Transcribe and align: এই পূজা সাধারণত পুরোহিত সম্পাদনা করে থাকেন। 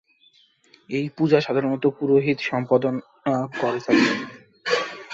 এই 0.89 1.05
পূজা 1.17 1.39
সাধারণত 1.41 1.83
পুরোহিত 1.97 2.37
সম্পাদনা 2.49 3.01
করে 3.59 3.79
থাকেন। 3.79 4.17